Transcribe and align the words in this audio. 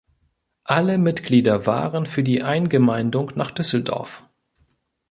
Alle 0.63 0.97
Mitglieder 0.97 1.67
waren 1.67 2.07
für 2.07 2.23
die 2.23 2.41
Eingemeindung 2.41 3.33
nach 3.35 3.51
Düsseldorf. 3.51 4.23